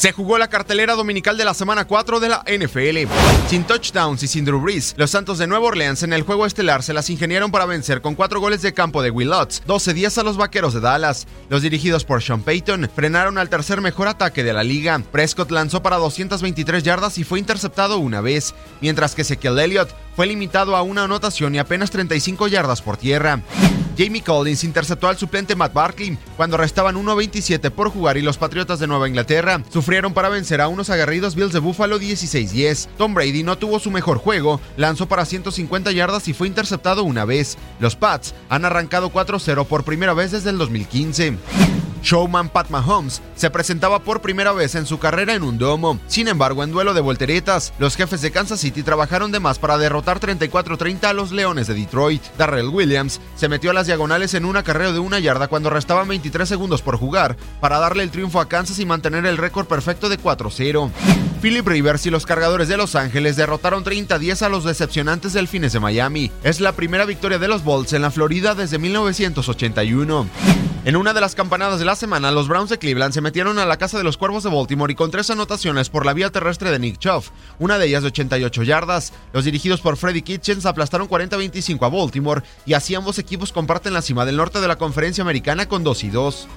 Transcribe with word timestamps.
Se 0.00 0.12
jugó 0.12 0.38
la 0.38 0.48
cartelera 0.48 0.94
dominical 0.94 1.36
de 1.36 1.44
la 1.44 1.52
semana 1.52 1.86
4 1.86 2.20
de 2.20 2.30
la 2.30 2.42
NFL. 2.46 3.12
Sin 3.50 3.64
touchdowns 3.64 4.22
y 4.22 4.28
sin 4.28 4.46
Drew 4.46 4.58
Brees, 4.58 4.94
los 4.96 5.10
Santos 5.10 5.36
de 5.36 5.46
Nueva 5.46 5.66
Orleans 5.66 6.02
en 6.02 6.14
el 6.14 6.22
juego 6.22 6.46
estelar 6.46 6.82
se 6.82 6.94
las 6.94 7.10
ingeniaron 7.10 7.50
para 7.50 7.66
vencer 7.66 8.00
con 8.00 8.14
cuatro 8.14 8.40
goles 8.40 8.62
de 8.62 8.72
campo 8.72 9.02
de 9.02 9.10
Will 9.10 9.28
Lutz, 9.28 9.60
12 9.66 9.92
días 9.92 10.16
a 10.16 10.22
los 10.22 10.38
Vaqueros 10.38 10.72
de 10.72 10.80
Dallas. 10.80 11.26
Los 11.50 11.60
dirigidos 11.60 12.06
por 12.06 12.22
Sean 12.22 12.40
Payton 12.40 12.88
frenaron 12.96 13.36
al 13.36 13.50
tercer 13.50 13.82
mejor 13.82 14.08
ataque 14.08 14.42
de 14.42 14.54
la 14.54 14.64
liga. 14.64 15.02
Prescott 15.12 15.50
lanzó 15.50 15.82
para 15.82 15.98
223 15.98 16.82
yardas 16.82 17.18
y 17.18 17.24
fue 17.24 17.38
interceptado 17.38 17.98
una 17.98 18.22
vez, 18.22 18.54
mientras 18.80 19.14
que 19.14 19.20
Ezekiel 19.20 19.58
Elliott 19.58 19.90
fue 20.16 20.24
limitado 20.24 20.76
a 20.76 20.82
una 20.82 21.04
anotación 21.04 21.54
y 21.54 21.58
apenas 21.58 21.90
35 21.90 22.48
yardas 22.48 22.80
por 22.80 22.96
tierra. 22.96 23.42
Jamie 23.96 24.22
Collins 24.22 24.64
interceptó 24.64 25.08
al 25.08 25.18
suplente 25.18 25.56
Matt 25.56 25.72
Barkley 25.72 26.18
cuando 26.36 26.56
restaban 26.56 26.96
1.27 26.96 27.70
por 27.70 27.90
jugar 27.90 28.16
y 28.16 28.22
los 28.22 28.38
Patriotas 28.38 28.78
de 28.78 28.86
Nueva 28.86 29.08
Inglaterra 29.08 29.62
sufrieron 29.70 30.14
para 30.14 30.28
vencer 30.28 30.60
a 30.60 30.68
unos 30.68 30.90
aguerridos 30.90 31.34
Bills 31.34 31.52
de 31.52 31.58
Buffalo 31.58 31.98
16-10. 31.98 32.88
Tom 32.96 33.14
Brady 33.14 33.42
no 33.42 33.58
tuvo 33.58 33.78
su 33.78 33.90
mejor 33.90 34.18
juego, 34.18 34.60
lanzó 34.76 35.06
para 35.06 35.24
150 35.24 35.92
yardas 35.92 36.28
y 36.28 36.32
fue 36.32 36.46
interceptado 36.46 37.04
una 37.04 37.24
vez. 37.24 37.58
Los 37.78 37.96
Pats 37.96 38.34
han 38.48 38.64
arrancado 38.64 39.10
4-0 39.12 39.66
por 39.66 39.84
primera 39.84 40.14
vez 40.14 40.30
desde 40.30 40.50
el 40.50 40.58
2015. 40.58 41.38
Showman 42.02 42.48
Pat 42.48 42.70
Mahomes 42.70 43.22
se 43.36 43.50
presentaba 43.50 44.00
por 44.00 44.20
primera 44.20 44.52
vez 44.52 44.74
en 44.74 44.86
su 44.86 44.98
carrera 44.98 45.34
en 45.34 45.42
un 45.42 45.58
domo. 45.58 45.98
Sin 46.06 46.28
embargo, 46.28 46.62
en 46.62 46.70
duelo 46.70 46.94
de 46.94 47.00
volteretas, 47.00 47.72
los 47.78 47.96
jefes 47.96 48.22
de 48.22 48.30
Kansas 48.30 48.60
City 48.60 48.82
trabajaron 48.82 49.32
de 49.32 49.40
más 49.40 49.58
para 49.58 49.78
derrotar 49.78 50.20
34-30 50.20 51.04
a 51.04 51.12
los 51.12 51.32
Leones 51.32 51.66
de 51.66 51.74
Detroit. 51.74 52.22
Darrell 52.38 52.68
Williams 52.68 53.20
se 53.36 53.48
metió 53.48 53.70
a 53.70 53.74
las 53.74 53.86
diagonales 53.86 54.34
en 54.34 54.44
un 54.44 54.56
acarreo 54.56 54.92
de 54.92 54.98
una 54.98 55.18
yarda 55.18 55.48
cuando 55.48 55.70
restaban 55.70 56.08
23 56.08 56.48
segundos 56.48 56.82
por 56.82 56.96
jugar 56.96 57.36
para 57.60 57.78
darle 57.78 58.02
el 58.02 58.10
triunfo 58.10 58.40
a 58.40 58.48
Kansas 58.48 58.78
y 58.78 58.86
mantener 58.86 59.26
el 59.26 59.36
récord 59.38 59.66
perfecto 59.66 60.08
de 60.08 60.18
4-0. 60.18 60.90
Philip 61.40 61.66
Rivers 61.66 62.04
y 62.04 62.10
los 62.10 62.26
cargadores 62.26 62.68
de 62.68 62.76
Los 62.76 62.94
Ángeles 62.94 63.36
derrotaron 63.36 63.82
30-10 63.82 64.42
a 64.42 64.48
los 64.50 64.64
decepcionantes 64.64 65.32
Delfines 65.32 65.72
de 65.72 65.80
Miami. 65.80 66.30
Es 66.42 66.60
la 66.60 66.72
primera 66.72 67.06
victoria 67.06 67.38
de 67.38 67.48
los 67.48 67.64
Bolts 67.64 67.94
en 67.94 68.02
la 68.02 68.10
Florida 68.10 68.54
desde 68.54 68.78
1981. 68.78 70.69
En 70.82 70.96
una 70.96 71.12
de 71.12 71.20
las 71.20 71.34
campanadas 71.34 71.78
de 71.78 71.84
la 71.84 71.94
semana, 71.94 72.30
los 72.30 72.48
Browns 72.48 72.70
de 72.70 72.78
Cleveland 72.78 73.12
se 73.12 73.20
metieron 73.20 73.58
a 73.58 73.66
la 73.66 73.76
casa 73.76 73.98
de 73.98 74.04
los 74.04 74.16
Cuervos 74.16 74.44
de 74.44 74.50
Baltimore 74.50 74.90
y 74.90 74.96
con 74.96 75.10
tres 75.10 75.28
anotaciones 75.28 75.90
por 75.90 76.06
la 76.06 76.14
vía 76.14 76.30
terrestre 76.30 76.70
de 76.70 76.78
Nick 76.78 76.98
Chubb, 76.98 77.24
una 77.58 77.78
de 77.78 77.86
ellas 77.86 78.02
de 78.02 78.08
88 78.08 78.62
yardas. 78.62 79.12
Los 79.34 79.44
dirigidos 79.44 79.82
por 79.82 79.98
Freddy 79.98 80.22
Kitchens 80.22 80.64
aplastaron 80.64 81.06
40-25 81.06 81.84
a 81.84 81.90
Baltimore 81.90 82.42
y 82.64 82.72
así 82.72 82.94
ambos 82.94 83.18
equipos 83.18 83.52
comparten 83.52 83.92
la 83.92 84.00
cima 84.00 84.24
del 84.24 84.38
norte 84.38 84.58
de 84.58 84.68
la 84.68 84.76
conferencia 84.76 85.20
americana 85.20 85.68
con 85.68 85.84
2 85.84 86.04
y 86.04 86.08
2. 86.08 86.48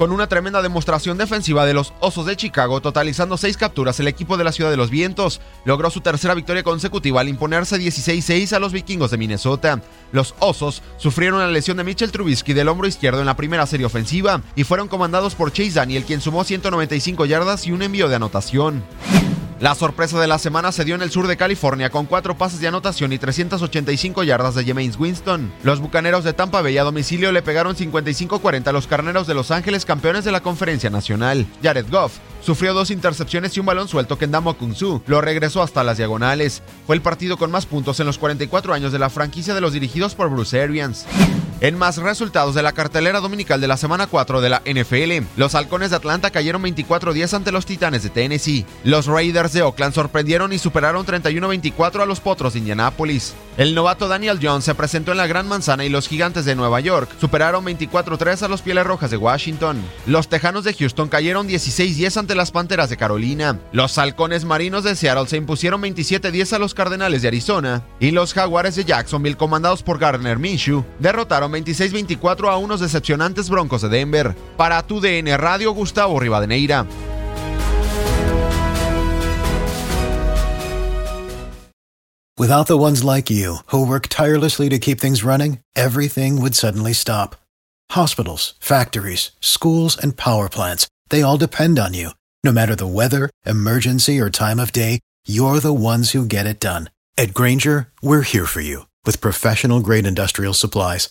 Con 0.00 0.12
una 0.12 0.28
tremenda 0.28 0.62
demostración 0.62 1.18
defensiva 1.18 1.66
de 1.66 1.74
los 1.74 1.92
Osos 2.00 2.24
de 2.24 2.34
Chicago, 2.34 2.80
totalizando 2.80 3.36
seis 3.36 3.58
capturas, 3.58 4.00
el 4.00 4.08
equipo 4.08 4.38
de 4.38 4.44
la 4.44 4.52
Ciudad 4.52 4.70
de 4.70 4.78
los 4.78 4.88
Vientos 4.88 5.42
logró 5.66 5.90
su 5.90 6.00
tercera 6.00 6.32
victoria 6.32 6.62
consecutiva 6.62 7.20
al 7.20 7.28
imponerse 7.28 7.76
16-6 7.76 8.54
a 8.54 8.60
los 8.60 8.72
vikingos 8.72 9.10
de 9.10 9.18
Minnesota. 9.18 9.82
Los 10.10 10.34
Osos 10.38 10.80
sufrieron 10.96 11.40
la 11.40 11.48
lesión 11.48 11.76
de 11.76 11.84
Mitchell 11.84 12.12
Trubisky 12.12 12.54
del 12.54 12.68
hombro 12.68 12.88
izquierdo 12.88 13.20
en 13.20 13.26
la 13.26 13.36
primera 13.36 13.66
serie 13.66 13.84
ofensiva 13.84 14.40
y 14.56 14.64
fueron 14.64 14.88
comandados 14.88 15.34
por 15.34 15.52
Chase 15.52 15.72
Daniel, 15.72 16.06
quien 16.06 16.22
sumó 16.22 16.44
195 16.44 17.26
yardas 17.26 17.66
y 17.66 17.72
un 17.72 17.82
envío 17.82 18.08
de 18.08 18.16
anotación. 18.16 18.82
La 19.60 19.74
sorpresa 19.74 20.18
de 20.18 20.26
la 20.26 20.38
semana 20.38 20.72
se 20.72 20.86
dio 20.86 20.94
en 20.94 21.02
el 21.02 21.10
sur 21.10 21.26
de 21.26 21.36
California 21.36 21.90
con 21.90 22.06
cuatro 22.06 22.34
pases 22.34 22.60
de 22.60 22.68
anotación 22.68 23.12
y 23.12 23.18
385 23.18 24.22
yardas 24.22 24.54
de 24.54 24.64
Jameis 24.64 24.98
Winston. 24.98 25.52
Los 25.64 25.80
bucaneros 25.80 26.24
de 26.24 26.32
Tampa 26.32 26.62
Bay 26.62 26.78
a 26.78 26.82
domicilio 26.82 27.30
le 27.30 27.42
pegaron 27.42 27.76
55-40 27.76 28.68
a 28.68 28.72
los 28.72 28.86
carneros 28.86 29.26
de 29.26 29.34
Los 29.34 29.50
Ángeles, 29.50 29.84
campeones 29.84 30.24
de 30.24 30.32
la 30.32 30.40
Conferencia 30.40 30.88
Nacional. 30.88 31.46
Jared 31.62 31.84
Goff 31.90 32.14
sufrió 32.40 32.72
dos 32.72 32.90
intercepciones 32.90 33.54
y 33.54 33.60
un 33.60 33.66
balón 33.66 33.86
suelto 33.86 34.16
que 34.16 34.26
Ndamo 34.26 34.54
Kunsu 34.54 35.02
lo 35.06 35.20
regresó 35.20 35.62
hasta 35.62 35.84
las 35.84 35.98
diagonales. 35.98 36.62
Fue 36.86 36.96
el 36.96 37.02
partido 37.02 37.36
con 37.36 37.50
más 37.50 37.66
puntos 37.66 38.00
en 38.00 38.06
los 38.06 38.16
44 38.16 38.72
años 38.72 38.92
de 38.92 38.98
la 38.98 39.10
franquicia 39.10 39.52
de 39.52 39.60
los 39.60 39.74
dirigidos 39.74 40.14
por 40.14 40.30
Bruce 40.30 40.58
Arians. 40.58 41.04
En 41.62 41.76
más 41.76 41.98
resultados 41.98 42.54
de 42.54 42.62
la 42.62 42.72
cartelera 42.72 43.20
dominical 43.20 43.60
de 43.60 43.68
la 43.68 43.76
semana 43.76 44.06
4 44.06 44.40
de 44.40 44.48
la 44.48 44.62
NFL, 44.64 45.26
los 45.36 45.54
halcones 45.54 45.90
de 45.90 45.96
Atlanta 45.96 46.30
cayeron 46.30 46.62
24-10 46.62 47.34
ante 47.34 47.52
los 47.52 47.66
titanes 47.66 48.02
de 48.02 48.08
Tennessee. 48.08 48.64
Los 48.82 49.04
Raiders 49.04 49.52
de 49.52 49.60
Oakland 49.60 49.92
sorprendieron 49.92 50.54
y 50.54 50.58
superaron 50.58 51.04
31-24 51.04 52.00
a 52.00 52.06
los 52.06 52.20
potros 52.20 52.54
de 52.54 52.60
Indianápolis. 52.60 53.34
El 53.58 53.74
novato 53.74 54.08
Daniel 54.08 54.38
Jones 54.40 54.64
se 54.64 54.74
presentó 54.74 55.10
en 55.10 55.18
la 55.18 55.26
Gran 55.26 55.48
Manzana 55.48 55.84
y 55.84 55.90
los 55.90 56.08
gigantes 56.08 56.46
de 56.46 56.54
Nueva 56.54 56.80
York 56.80 57.10
superaron 57.20 57.62
24-3 57.66 58.40
a 58.40 58.48
los 58.48 58.62
Pieles 58.62 58.86
Rojas 58.86 59.10
de 59.10 59.18
Washington. 59.18 59.82
Los 60.06 60.28
Tejanos 60.28 60.64
de 60.64 60.72
Houston 60.72 61.10
cayeron 61.10 61.46
16-10 61.46 62.16
ante 62.16 62.34
las 62.34 62.52
Panteras 62.52 62.88
de 62.88 62.96
Carolina. 62.96 63.58
Los 63.72 63.98
halcones 63.98 64.46
marinos 64.46 64.84
de 64.84 64.96
Seattle 64.96 65.28
se 65.28 65.36
impusieron 65.36 65.82
27-10 65.82 66.54
a 66.54 66.58
los 66.58 66.72
Cardenales 66.72 67.20
de 67.20 67.28
Arizona. 67.28 67.82
Y 68.00 68.12
los 68.12 68.32
Jaguares 68.32 68.76
de 68.76 68.86
Jacksonville, 68.86 69.36
comandados 69.36 69.82
por 69.82 69.98
Gardner 69.98 70.38
Minshew, 70.38 70.86
derrotaron 70.98 71.49
26-24 71.50 72.48
a 72.48 72.56
unos 72.56 72.80
decepcionantes 72.80 73.50
Broncos 73.50 73.82
de 73.82 73.88
Denver. 73.88 74.34
Para 74.56 74.82
tu 74.82 75.00
DN 75.00 75.36
Radio, 75.36 75.72
Gustavo 75.72 76.18
Rivadeneira. 76.18 76.86
Without 82.40 82.68
the 82.68 82.78
ones 82.78 83.04
like 83.04 83.28
you, 83.28 83.56
who 83.66 83.86
work 83.86 84.08
tirelessly 84.08 84.70
to 84.70 84.78
keep 84.78 84.98
things 84.98 85.22
running, 85.22 85.58
everything 85.76 86.40
would 86.40 86.54
suddenly 86.54 86.94
stop. 86.94 87.36
Hospitals, 87.90 88.54
factories, 88.60 89.32
schools, 89.40 89.94
and 89.94 90.16
power 90.16 90.48
plants, 90.48 90.88
they 91.10 91.20
all 91.20 91.36
depend 91.36 91.78
on 91.78 91.92
you. 91.92 92.12
No 92.42 92.50
matter 92.50 92.74
the 92.74 92.86
weather, 92.86 93.28
emergency, 93.44 94.18
or 94.18 94.30
time 94.30 94.58
of 94.58 94.72
day, 94.72 95.00
you're 95.26 95.60
the 95.60 95.74
ones 95.74 96.12
who 96.12 96.24
get 96.24 96.46
it 96.46 96.60
done. 96.60 96.88
At 97.18 97.34
Granger, 97.34 97.88
we're 98.00 98.22
here 98.22 98.46
for 98.46 98.62
you 98.62 98.86
with 99.04 99.20
professional 99.20 99.80
grade 99.80 100.06
industrial 100.06 100.54
supplies. 100.54 101.10